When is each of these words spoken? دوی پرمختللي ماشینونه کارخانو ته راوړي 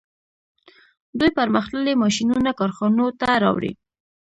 دوی 1.19 1.31
پرمختللي 1.39 1.93
ماشینونه 2.03 2.51
کارخانو 2.59 3.05
ته 3.19 3.27
راوړي 3.43 3.71